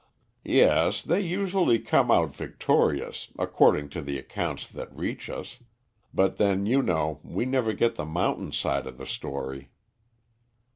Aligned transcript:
"Yes, 0.43 1.03
they 1.03 1.21
usually 1.21 1.77
come 1.77 2.09
out 2.09 2.35
victorious, 2.35 3.27
according 3.37 3.89
to 3.89 4.01
the 4.01 4.17
accounts 4.17 4.67
that 4.67 4.91
reach 4.97 5.29
us; 5.29 5.59
but 6.11 6.37
then, 6.37 6.65
you 6.65 6.81
know, 6.81 7.19
we 7.21 7.45
never 7.45 7.71
get 7.71 7.97
the 7.97 8.03
mountain's 8.05 8.57
side 8.57 8.87
of 8.87 8.97
the 8.97 9.05
story." 9.05 9.69